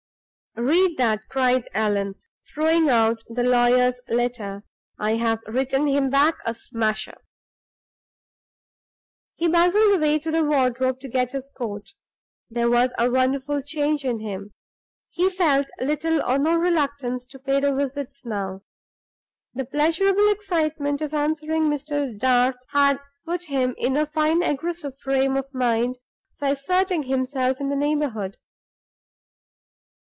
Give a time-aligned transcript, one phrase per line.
[0.53, 2.15] "Read that," cried Allan,
[2.53, 4.65] throwing out the lawyer's letter;
[4.99, 7.21] "I've written him back a smasher."
[9.37, 11.93] He bustled away to the wardrobe to get his coat.
[12.49, 14.51] There was a wonderful change in him;
[15.09, 18.61] he felt little or no reluctance to pay the visits now.
[19.53, 22.19] The pleasurable excitement of answering Mr.
[22.19, 25.97] Darth had put him in a fine aggressive frame of mind
[26.37, 28.35] for asserting himself in the neighborhood.